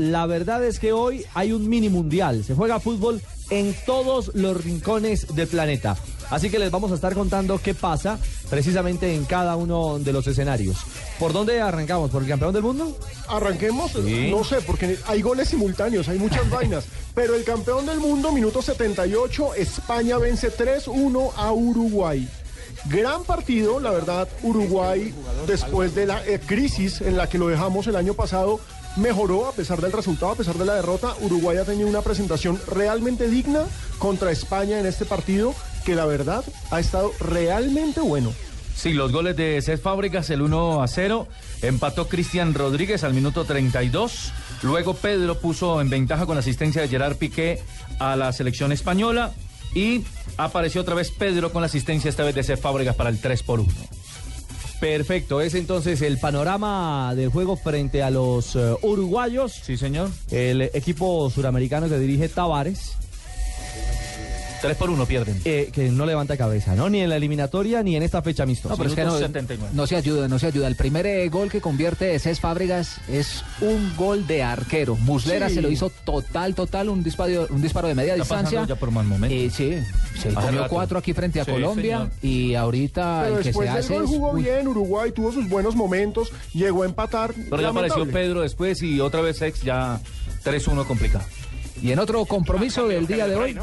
[0.00, 2.42] la verdad es que hoy hay un mini mundial.
[2.42, 5.94] Se juega fútbol en todos los rincones del planeta.
[6.30, 8.18] Así que les vamos a estar contando qué pasa
[8.48, 10.78] precisamente en cada uno de los escenarios.
[11.18, 12.10] ¿Por dónde arrancamos?
[12.10, 12.96] ¿Por el campeón del mundo?
[13.28, 16.86] Arranquemos, no sé, porque hay goles simultáneos, hay muchas vainas.
[17.14, 22.26] Pero el campeón del mundo, minuto 78, España vence 3-1 a Uruguay.
[22.86, 25.12] Gran partido, la verdad, Uruguay,
[25.46, 28.60] después de la eh, crisis en la que lo dejamos el año pasado,
[28.96, 31.14] mejoró a pesar del resultado, a pesar de la derrota.
[31.20, 33.64] Uruguay ha tenido una presentación realmente digna
[33.98, 35.54] contra España en este partido,
[35.84, 38.32] que la verdad ha estado realmente bueno.
[38.74, 41.28] Sí, los goles de Cés Fábricas, el 1 a 0.
[41.60, 44.32] Empató Cristian Rodríguez al minuto 32.
[44.62, 47.62] Luego Pedro puso en ventaja con la asistencia de Gerard Piqué
[47.98, 49.32] a la selección española.
[49.74, 50.04] Y
[50.38, 53.42] apareció otra vez Pedro con la asistencia esta vez de Cés Fábricas para el 3
[53.42, 53.70] por 1.
[54.80, 59.52] Perfecto, es entonces el panorama del juego frente a los eh, uruguayos.
[59.52, 60.08] Sí, señor.
[60.30, 62.96] El equipo suramericano que dirige Tavares.
[64.60, 65.40] 3 por 1 pierden.
[65.44, 66.88] Eh, que no levanta cabeza, ¿no?
[66.90, 68.74] Ni en la eliminatoria ni en esta fecha amistosa.
[68.74, 69.72] No, pero es que no, 79.
[69.74, 70.66] no se ayuda, no se ayuda.
[70.68, 74.96] El primer eh, gol que convierte Cés Fábregas es un gol de arquero.
[74.96, 75.56] Muslera Sí.
[75.56, 78.66] se lo hizo total, total, un disparo, un disparo de media Está distancia.
[78.66, 79.34] ya por mal momento.
[79.34, 79.74] Eh, sí,
[80.20, 80.74] se Hace comió rato.
[80.74, 82.10] cuatro aquí frente a Sí, Colombia señor.
[82.22, 84.10] y ahorita Pero el que se después hace gol es...
[84.10, 87.32] jugó bien, Uruguay tuvo sus buenos momentos, llegó a empatar.
[87.48, 88.06] Pero ya apareció.
[88.08, 90.00] Pedro después y otra vez ex ya
[90.44, 91.24] 3-1 complicado.
[91.82, 93.56] Y en otro compromiso del día de hoy,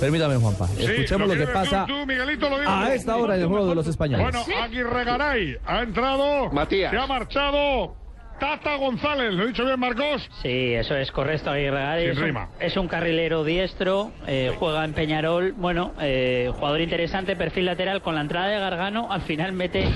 [0.00, 0.68] Permítame, Juanpa.
[0.78, 3.66] Escuchemos lo que pasa tú, tú, Miguelito, lo digo a esta hora en el juego
[3.68, 4.24] de los españoles.
[4.24, 6.50] Bueno, Aguirre Garay ha entrado.
[6.52, 6.90] Matías.
[6.90, 7.96] Se ha marchado.
[8.38, 10.30] Tata González, ¿lo he dicho bien, Marcos?
[10.42, 12.14] Sí, eso es correcto, Aguirre Garay.
[12.14, 15.54] Sin Es es un carrilero diestro, eh, juega en Peñarol.
[15.56, 18.00] Bueno, eh, jugador interesante, perfil lateral.
[18.00, 19.88] Con la entrada de Gargano, al final mete,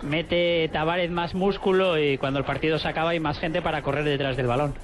[0.00, 4.04] mete Tavares más músculo y cuando el partido se acaba hay más gente para correr
[4.04, 4.74] detrás del balón.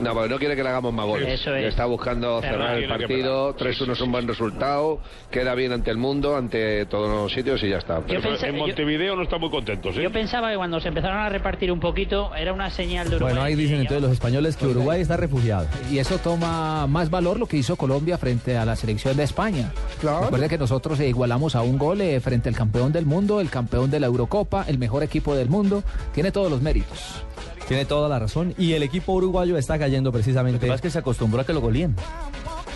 [0.00, 1.28] No, porque no quiere que le hagamos más goles.
[1.40, 1.66] Eso es.
[1.66, 2.54] Está buscando Cerrar.
[2.58, 3.52] cerrar el partido.
[3.54, 3.72] parar.
[3.74, 4.98] 3-1 es un buen resultado.
[5.30, 8.00] Queda bien ante el mundo, ante todos los sitios y ya está.
[8.06, 10.02] Yo pensé- en Montevideo no están muy contentos, ¿eh?
[10.02, 13.34] Yo pensaba que cuando se empezaron a repartir un poquito era una señal de Uruguay.
[13.34, 15.66] Bueno, ahí dicen entonces los españoles que Uruguay está refugiado.
[15.90, 19.72] y eso toma más valor lo que hizo Colombia frente a la selección de España.
[20.00, 20.22] Claro.
[20.24, 23.50] Recuerde que nosotros eh, igualamos a un gol eh, frente al campeón del mundo, el
[23.50, 25.82] campeón de la Eurocopa, el mejor equipo del mundo.
[26.14, 27.22] Tiene todos los méritos.
[27.70, 28.52] Tiene toda la razón.
[28.58, 30.58] Y el equipo uruguayo está cayendo Lo que precisamente.
[30.66, 31.94] pasa es que se acostumbró a que lo golíen.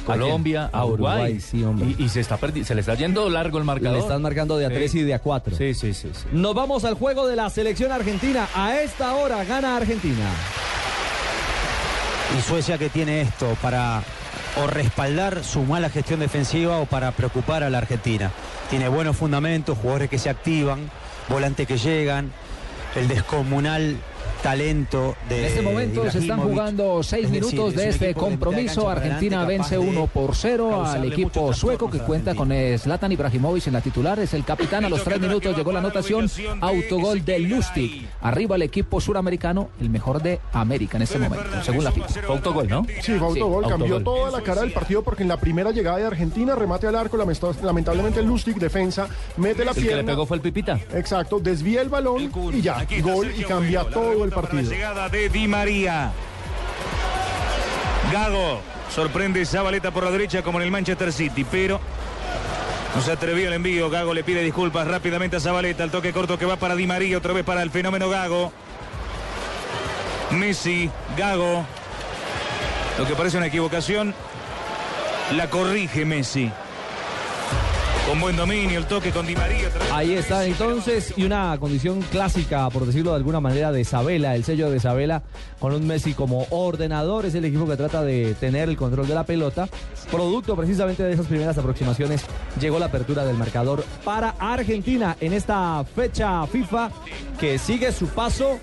[0.06, 1.14] Colombia, A a Uruguay.
[1.14, 1.96] Uruguay, sí, hombre.
[1.98, 3.94] Y, y se, está perdi- se le está yendo largo el marcador.
[3.96, 4.74] Le están marcando de a Sí.
[4.76, 5.56] 3 y de a 4.
[5.56, 6.10] Sí, sí, sí.
[6.12, 6.26] sí.
[6.30, 8.46] Nos vamos al juego de la selección argentina.
[8.54, 10.28] A esta hora gana Argentina.
[12.38, 14.00] Y Suecia que tiene esto para
[14.62, 18.30] o respaldar su mala gestión defensiva o para preocupar a la Argentina.
[18.70, 20.88] Tiene buenos fundamentos, jugadores que se activan,
[21.28, 22.30] volantes que llegan,
[22.94, 23.96] el descomunal
[24.44, 28.06] talento de En este momento se están jugando seis Es decir, minutos es de este
[28.08, 28.90] de compromiso.
[28.90, 33.10] Argentina adelante, vence capaz de 1 por 0 al equipo sueco que cuenta con Zlatan
[33.10, 34.18] Ibrahimovic en la titular.
[34.18, 35.56] Es el capitán a los tres minutos.
[35.56, 36.30] Llegó la anotación.
[36.60, 38.06] Autogol de Lustig.
[38.20, 42.08] Arriba el equipo suramericano, el mejor de América en este momento, según la FIFA.
[42.08, 42.84] Fue autogol, ¿no?
[43.00, 44.04] Sí, fue Sí, autogol, cambió autogol.
[44.28, 47.16] toda la cara del partido porque en la primera llegada de Argentina, remate al arco,
[47.16, 50.12] lamentablemente Lustig, defensa, mete la El que le pierna.
[50.12, 50.78] pegó fue el Pipita.
[50.92, 54.70] Exacto, desvía el balón y ya, gol y cambia todo el partido.
[54.70, 56.12] llegada de Di María.
[58.12, 58.60] Gago
[58.94, 61.80] sorprende Zabaleta por la derecha como en el Manchester City, pero
[62.94, 63.90] no se atrevió el envío.
[63.90, 65.84] Gago le pide disculpas rápidamente a Zabaleta.
[65.84, 68.52] El toque corto que va para Di María, otra vez para el fenómeno Gago.
[70.30, 71.64] Messi, Gago.
[72.98, 74.14] Lo que parece una equivocación,
[75.32, 76.50] la corrige Messi.
[78.06, 79.70] Con buen dominio, el toque con Di María.
[79.90, 84.44] Ahí está entonces, y una condición clásica, por decirlo de alguna manera, de Sabela, el
[84.44, 85.22] sello de Sabela,
[85.58, 89.14] con un Messi como ordenador, es el equipo que trata de tener el control de
[89.14, 89.68] la pelota.
[90.10, 92.22] Producto precisamente de esas primeras aproximaciones,
[92.60, 96.90] llegó la apertura del marcador para Argentina en esta fecha FIFA
[97.40, 98.58] que sigue su paso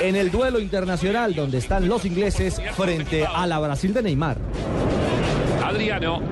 [0.00, 4.38] en el duelo internacional donde están los ingleses frente a la Brasil de Neymar.
[5.64, 6.22] Adriano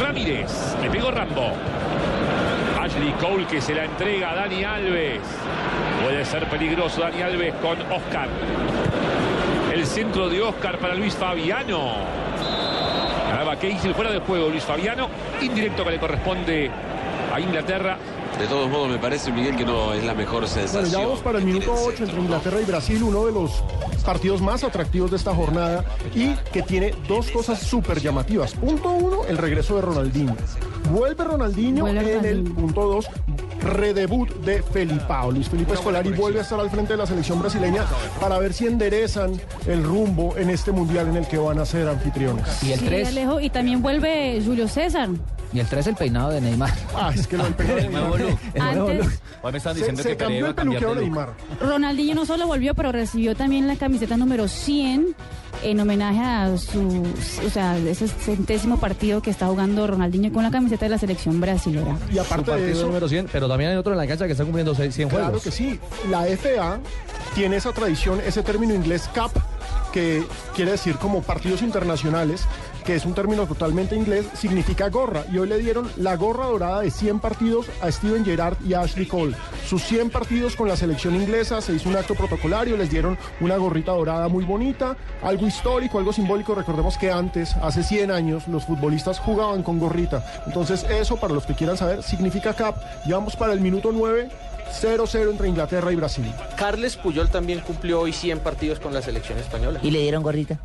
[0.00, 0.76] Ramírez.
[0.82, 1.52] Le pegó Rambo.
[2.80, 5.20] Ashley Cole que se la entrega a Dani Alves.
[6.02, 8.28] Puede ser peligroso Dani Alves con Oscar.
[9.72, 11.94] El centro de Oscar para Luis Fabiano.
[13.30, 15.08] Ganaba Casey fuera del juego Luis Fabiano.
[15.40, 16.70] Indirecto que le corresponde
[17.32, 17.96] a Inglaterra.
[18.38, 20.90] De todos modos, me parece, Miguel, que no es la mejor Bueno, sensación.
[20.90, 23.62] ya vamos para el minuto 8 entre Inglaterra y Brasil, uno de los
[24.04, 25.84] partidos más atractivos de esta jornada
[26.14, 28.52] y que tiene dos cosas súper llamativas.
[28.54, 30.36] Punto uno, el regreso de Ronaldinho.
[30.90, 33.06] Vuelve Ronaldinho Vuelve en el punto 2.
[33.62, 35.30] redebut de Felipao.
[35.30, 37.86] Luis Felipe Scolari vuelve a estar al frente de la selección brasileña
[38.20, 41.88] para ver si enderezan el rumbo en este mundial en el que van a ser
[41.88, 42.62] anfitriones.
[42.64, 43.08] Y el Sí, 3.
[43.08, 45.08] Alejo, y también vuelve Julio César.
[45.54, 46.74] Y el 3 el peinado de Neymar.
[46.96, 47.82] Ah, es que lo del peinado de
[48.54, 48.78] Neymar.
[48.78, 50.94] Antes, Hoy me están Se, diciendo se que Pereira cambió iba el a cambiar peluqueo
[50.94, 51.16] de de look.
[51.16, 51.70] Neymar.
[51.70, 55.14] Ronaldinho no solo volvió, pero recibió también la camiseta número 100
[55.62, 57.04] en homenaje a su,
[57.46, 61.40] o sea, ese centésimo partido que está jugando Ronaldinho con la camiseta de la selección
[61.40, 61.96] brasilera.
[62.10, 64.26] Y Su aparte de partido eso, número 100, pero también hay otro en la cancha
[64.26, 65.42] que está cumpliendo 100 Claro juegos.
[65.44, 65.78] que sí.
[66.10, 66.80] La FA
[67.34, 69.30] tiene esa tradición, ese término inglés CAP,
[69.92, 70.24] que
[70.56, 72.42] quiere decir como partidos internacionales,
[72.84, 75.24] que es un término totalmente inglés, significa gorra.
[75.32, 78.80] Y hoy le dieron la gorra dorada de 100 partidos a Steven Gerrard y a
[78.80, 79.34] Ashley Cole.
[79.66, 83.56] Sus 100 partidos con la selección inglesa, se hizo un acto protocolario, les dieron una
[83.56, 86.54] gorrita dorada muy bonita, algo histórico, algo simbólico.
[86.54, 90.24] Recordemos que antes, hace 100 años, los futbolistas jugaban con gorrita.
[90.46, 92.76] Entonces eso, para los que quieran saber, significa CAP.
[93.06, 94.28] Llevamos para el minuto 9.
[94.74, 96.32] 0-0 entre Inglaterra y Brasil.
[96.56, 99.78] Carles Puyol también cumplió hoy 100 partidos con la selección española.
[99.82, 100.58] ¿Y le dieron gorrita?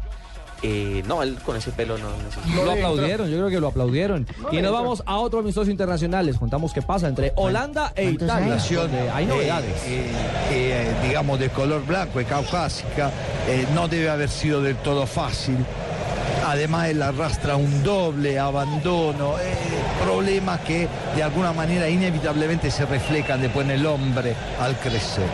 [0.61, 2.63] Eh, no, él con ese pelo no necesita.
[2.63, 4.27] Lo aplaudieron, yo creo que lo aplaudieron.
[4.51, 6.25] y nos vamos a otro amistoso internacional.
[6.25, 8.57] Les contamos qué pasa entre Holanda e Italia.
[8.71, 9.73] donde hay novedades.
[9.85, 10.11] Eh,
[10.51, 13.11] eh, digamos, de color blanco y caucásica,
[13.47, 15.57] eh, no debe haber sido del todo fácil.
[16.45, 19.55] Además, él arrastra un doble abandono, eh,
[20.03, 25.27] problemas que de alguna manera inevitablemente se reflejan después en el hombre al crecer.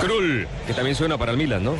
[0.00, 1.74] Krul, que también suena para el Milan, ¿no?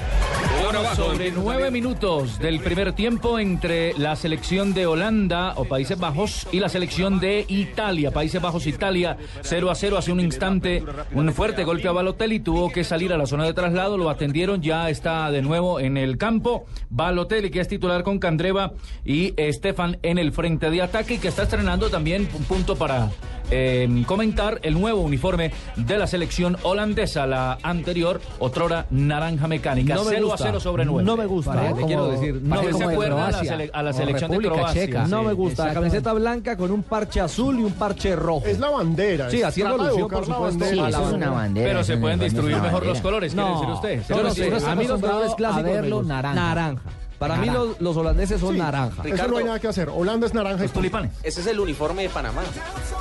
[0.97, 6.59] Sobre nueve minutos del primer tiempo entre la selección de Holanda o Países Bajos y
[6.59, 8.13] la selección de Italia.
[8.13, 9.99] Países Bajos, Italia, 0 a 0.
[9.99, 10.83] Hace un instante,
[11.13, 12.41] un fuerte golpe a Balotelli.
[12.41, 13.99] Tuvo que salir a la zona de traslado.
[13.99, 14.63] Lo atendieron.
[14.63, 16.65] Ya está de nuevo en el campo.
[16.89, 18.73] Balotelli, que es titular con Candreva
[19.05, 23.11] y Estefan en el frente de ataque y que está estrenando también un punto para
[23.51, 27.27] eh, comentar el nuevo uniforme de la selección holandesa.
[27.27, 29.95] La anterior, otrora naranja mecánica.
[29.95, 30.45] No me 0 a gusta.
[30.47, 31.05] 0 sobre 9.
[31.05, 32.35] No me gusta, Parece le como- quiero decir.
[32.43, 32.91] No me se gusta.
[32.91, 34.87] acuerda a la, a la selección de República Croacia.
[34.87, 35.07] Checa.
[35.09, 35.67] No me gusta.
[35.67, 38.47] La camiseta blanca con un parche azul y un parche rojo.
[38.47, 39.31] Es la bandera.
[39.31, 40.65] Sí, es- haciendo de alusión, por supuesto.
[40.65, 41.69] eso es una bandera.
[41.69, 44.03] Pero se pueden distribuir mejor los colores, quiere decir usted.
[44.09, 44.61] yo no Sí, sé.
[44.61, 44.67] sí.
[44.67, 46.03] A mí los colores clásicos verlo.
[46.03, 46.81] Naranja.
[47.19, 49.03] Para mí los, los holandeses son Sí, naranja.
[49.05, 49.89] Eso no hay nada que hacer.
[49.89, 50.65] Holanda es naranja.
[50.65, 50.81] y punto.
[50.81, 51.13] Tulipanes.
[51.23, 52.43] Ese es el uniforme de Panamá.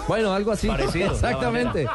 [0.07, 0.67] Bueno, algo así.
[0.67, 1.87] Parecido, Exactamente.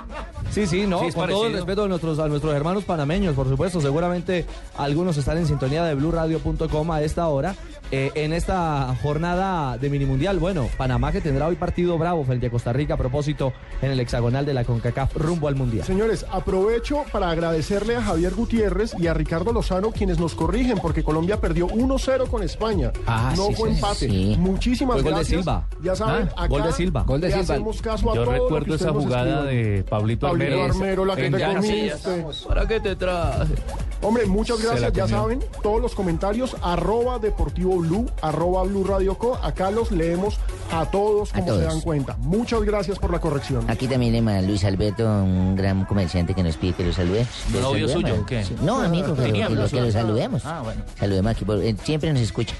[0.50, 3.48] Sí, sí, no, Sí, con todo el respeto a nuestros, a nuestros hermanos panameños, por
[3.48, 3.80] supuesto.
[3.80, 7.54] Seguramente algunos están en sintonía de blurradio.com a esta hora.
[7.90, 12.48] Eh, en esta jornada de mini mundial, bueno, Panamá que tendrá hoy partido bravo frente
[12.48, 15.86] a Costa Rica a propósito en el hexagonal de la CONCACAF rumbo al mundial.
[15.86, 21.02] Señores, aprovecho para agradecerle a Javier Gutiérrez y a Ricardo Lozano quienes nos corrigen porque
[21.02, 22.92] Colombia perdió 1-0 con España.
[23.06, 24.08] Ah, no sí, fue sí, empate.
[24.10, 24.36] sí.
[24.38, 25.40] Muchísimas Fue gol de gracias.
[25.40, 25.66] Silva.
[25.82, 27.02] Ya saben, Ah, acá gol de Silva.
[27.04, 27.54] Gol de Silva.
[27.54, 30.64] hacemos caso a Yo todo recuerdo esa jugada de Pablito Pablito Armero.
[30.74, 32.24] Armero, la que te comiste.
[32.46, 33.54] ¿Para qué te traje?
[34.02, 34.92] Hombre, muchas gracias.
[34.92, 39.36] Ya saben, todos los comentarios, arroba Deportivo Blue, arroba Blue Radio Co.
[39.42, 40.38] Acá los leemos
[40.72, 41.64] a todos como se todos.
[41.64, 42.16] dan cuenta.
[42.18, 43.64] Muchas gracias por la corrección.
[43.70, 47.26] Aquí también le manda Luis Alberto, un gran comerciante que nos pide que lo salude.
[47.48, 48.44] ¿Un Lo novio suyo o qué?
[48.44, 48.54] Sí.
[48.62, 50.44] No, amigo, pero que lo, que lo saludemos.
[50.44, 50.82] Ah, bueno.
[50.98, 52.54] Saludemos aquí, por- eh, siempre nos escucha.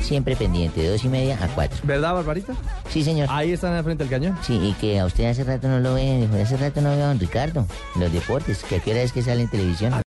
[0.00, 1.78] Siempre pendiente, de dos y media a cuatro.
[1.84, 2.52] ¿Verdad, Barbarita?
[2.90, 3.28] Sí, señor.
[3.30, 4.38] Ahí están al frente del cañón.
[4.42, 7.08] Sí, y que a usted hace rato no lo ve, hace rato no veo a
[7.08, 7.66] don Ricardo,
[7.96, 9.92] los deportes, que a qué hora es que sale en televisión.